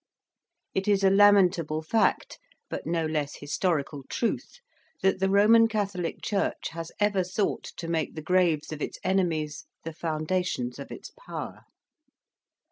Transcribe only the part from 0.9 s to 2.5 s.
a lamentable fact,